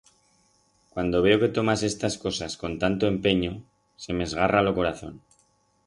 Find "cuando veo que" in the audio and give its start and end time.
0.93-1.53